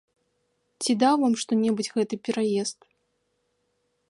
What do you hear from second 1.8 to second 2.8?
гэты пераезд?